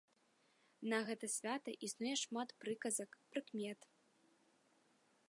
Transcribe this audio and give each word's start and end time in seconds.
На 0.93 0.97
гэта 1.09 1.25
свята 1.33 1.75
існуе 1.87 2.15
шмат 2.23 2.49
прыказак, 2.65 3.11
прыкмет. 3.35 3.79